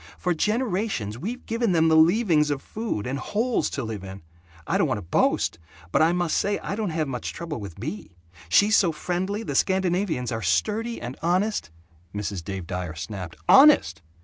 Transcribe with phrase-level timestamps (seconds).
[0.17, 4.23] For generations we've given them the leavings of food, and holes to live in.
[4.65, 5.59] I don't want to boast,
[5.91, 8.17] but I must say I don't have much trouble with Bea.
[8.49, 9.43] She's so friendly.
[9.43, 11.69] The Scandinavians are sturdy and honest"
[12.15, 12.43] Mrs.
[12.43, 14.01] Dave Dyer snapped, "Honest?